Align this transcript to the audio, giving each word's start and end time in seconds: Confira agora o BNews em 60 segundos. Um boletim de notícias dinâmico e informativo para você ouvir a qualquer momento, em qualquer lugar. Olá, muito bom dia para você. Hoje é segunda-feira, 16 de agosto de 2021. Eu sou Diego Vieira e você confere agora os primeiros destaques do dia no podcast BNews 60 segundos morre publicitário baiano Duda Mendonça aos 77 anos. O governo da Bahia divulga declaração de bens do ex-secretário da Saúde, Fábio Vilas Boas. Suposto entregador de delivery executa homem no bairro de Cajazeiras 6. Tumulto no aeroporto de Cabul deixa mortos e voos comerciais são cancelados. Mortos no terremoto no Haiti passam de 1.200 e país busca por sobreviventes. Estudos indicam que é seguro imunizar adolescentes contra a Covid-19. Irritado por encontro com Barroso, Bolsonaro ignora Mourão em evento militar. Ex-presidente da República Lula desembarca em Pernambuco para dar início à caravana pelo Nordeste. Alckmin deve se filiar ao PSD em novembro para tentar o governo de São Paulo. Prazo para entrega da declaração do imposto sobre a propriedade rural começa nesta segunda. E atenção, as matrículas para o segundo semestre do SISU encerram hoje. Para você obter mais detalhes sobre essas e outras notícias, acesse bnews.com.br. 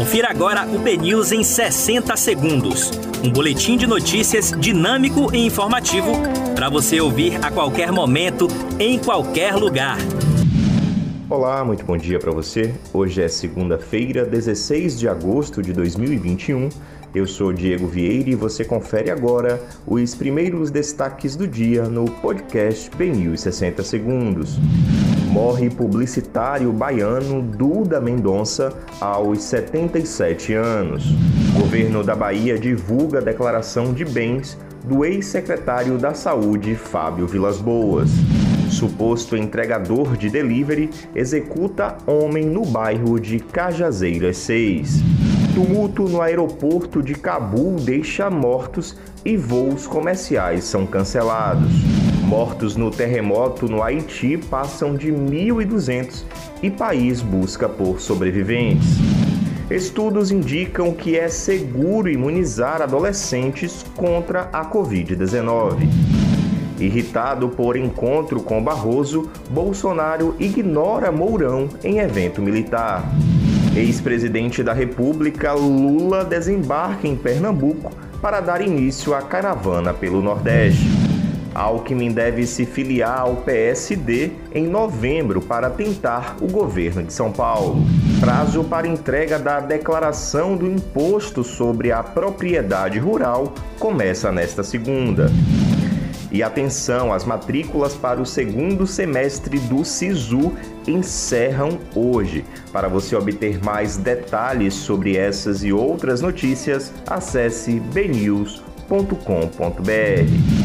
Confira 0.00 0.30
agora 0.30 0.66
o 0.66 0.78
BNews 0.78 1.30
em 1.30 1.44
60 1.44 2.16
segundos. 2.16 2.90
Um 3.22 3.30
boletim 3.30 3.76
de 3.76 3.86
notícias 3.86 4.50
dinâmico 4.58 5.30
e 5.30 5.44
informativo 5.44 6.12
para 6.54 6.70
você 6.70 6.98
ouvir 7.02 7.36
a 7.44 7.50
qualquer 7.50 7.92
momento, 7.92 8.48
em 8.78 8.98
qualquer 8.98 9.54
lugar. 9.56 9.98
Olá, 11.28 11.62
muito 11.66 11.84
bom 11.84 11.98
dia 11.98 12.18
para 12.18 12.32
você. 12.32 12.74
Hoje 12.94 13.20
é 13.20 13.28
segunda-feira, 13.28 14.24
16 14.24 14.98
de 14.98 15.06
agosto 15.06 15.60
de 15.60 15.70
2021. 15.74 16.70
Eu 17.14 17.26
sou 17.26 17.52
Diego 17.52 17.86
Vieira 17.86 18.30
e 18.30 18.34
você 18.34 18.64
confere 18.64 19.10
agora 19.10 19.62
os 19.86 20.14
primeiros 20.14 20.70
destaques 20.70 21.36
do 21.36 21.46
dia 21.46 21.90
no 21.90 22.06
podcast 22.06 22.90
BNews 22.96 23.42
60 23.42 23.82
segundos 23.84 24.58
morre 25.30 25.70
publicitário 25.70 26.72
baiano 26.72 27.40
Duda 27.40 28.00
Mendonça 28.00 28.72
aos 29.00 29.44
77 29.44 30.54
anos. 30.54 31.04
O 31.54 31.60
governo 31.60 32.02
da 32.02 32.16
Bahia 32.16 32.58
divulga 32.58 33.20
declaração 33.20 33.92
de 33.92 34.04
bens 34.04 34.58
do 34.84 35.04
ex-secretário 35.04 35.98
da 35.98 36.14
Saúde, 36.14 36.74
Fábio 36.74 37.28
Vilas 37.28 37.58
Boas. 37.58 38.10
Suposto 38.70 39.36
entregador 39.36 40.16
de 40.16 40.28
delivery 40.28 40.90
executa 41.14 41.96
homem 42.06 42.44
no 42.44 42.64
bairro 42.64 43.20
de 43.20 43.38
Cajazeiras 43.38 44.36
6. 44.38 45.00
Tumulto 45.54 46.08
no 46.08 46.20
aeroporto 46.20 47.00
de 47.02 47.14
Cabul 47.14 47.76
deixa 47.76 48.28
mortos 48.30 48.96
e 49.24 49.36
voos 49.36 49.86
comerciais 49.86 50.64
são 50.64 50.86
cancelados. 50.86 52.09
Mortos 52.30 52.76
no 52.76 52.92
terremoto 52.92 53.66
no 53.66 53.82
Haiti 53.82 54.38
passam 54.38 54.94
de 54.94 55.08
1.200 55.08 56.22
e 56.62 56.70
país 56.70 57.20
busca 57.20 57.68
por 57.68 58.00
sobreviventes. 58.00 58.86
Estudos 59.68 60.30
indicam 60.30 60.92
que 60.92 61.18
é 61.18 61.28
seguro 61.28 62.08
imunizar 62.08 62.82
adolescentes 62.82 63.84
contra 63.96 64.42
a 64.52 64.64
Covid-19. 64.64 65.88
Irritado 66.78 67.48
por 67.48 67.76
encontro 67.76 68.40
com 68.40 68.62
Barroso, 68.62 69.28
Bolsonaro 69.50 70.36
ignora 70.38 71.10
Mourão 71.10 71.68
em 71.82 71.98
evento 71.98 72.40
militar. 72.40 73.10
Ex-presidente 73.74 74.62
da 74.62 74.72
República 74.72 75.52
Lula 75.52 76.24
desembarca 76.24 77.08
em 77.08 77.16
Pernambuco 77.16 77.90
para 78.22 78.38
dar 78.38 78.60
início 78.60 79.14
à 79.14 79.20
caravana 79.20 79.92
pelo 79.92 80.22
Nordeste. 80.22 81.09
Alckmin 81.54 82.12
deve 82.12 82.46
se 82.46 82.64
filiar 82.64 83.20
ao 83.20 83.36
PSD 83.36 84.32
em 84.54 84.66
novembro 84.66 85.40
para 85.40 85.70
tentar 85.70 86.36
o 86.40 86.46
governo 86.46 87.02
de 87.02 87.12
São 87.12 87.32
Paulo. 87.32 87.82
Prazo 88.20 88.64
para 88.64 88.86
entrega 88.86 89.38
da 89.38 89.60
declaração 89.60 90.56
do 90.56 90.66
imposto 90.66 91.42
sobre 91.42 91.92
a 91.92 92.02
propriedade 92.02 92.98
rural 92.98 93.54
começa 93.78 94.30
nesta 94.30 94.62
segunda. 94.62 95.30
E 96.32 96.42
atenção, 96.42 97.12
as 97.12 97.24
matrículas 97.24 97.94
para 97.94 98.20
o 98.20 98.26
segundo 98.26 98.86
semestre 98.86 99.58
do 99.58 99.84
SISU 99.84 100.52
encerram 100.86 101.78
hoje. 101.94 102.44
Para 102.72 102.88
você 102.88 103.16
obter 103.16 103.62
mais 103.64 103.96
detalhes 103.96 104.74
sobre 104.74 105.16
essas 105.16 105.64
e 105.64 105.72
outras 105.72 106.20
notícias, 106.20 106.92
acesse 107.08 107.80
bnews.com.br. 107.80 110.59